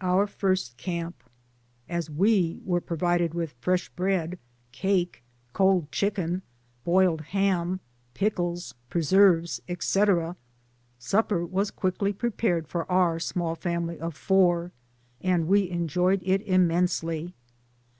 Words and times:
OUR 0.00 0.26
FIRST 0.26 0.76
CAMP. 0.78 1.22
As 1.88 2.10
we 2.10 2.60
were 2.64 2.80
provided 2.80 3.34
with 3.34 3.52
fresh 3.60 3.88
bread, 3.90 4.36
cake, 4.72 5.22
cold 5.52 5.92
chicken, 5.92 6.42
boiled 6.82 7.20
ham, 7.20 7.78
pickles, 8.14 8.74
pre 8.90 9.00
serves, 9.04 9.62
etc., 9.68 10.34
supper 10.98 11.46
was 11.46 11.70
quickly 11.70 12.12
prepared 12.12 12.66
for 12.66 12.90
our 12.90 13.20
small 13.20 13.54
family 13.54 13.96
of 14.00 14.16
four, 14.16 14.72
and 15.20 15.46
we 15.46 15.70
enjoyed 15.70 16.20
it 16.24 16.42
immensely. 16.42 17.32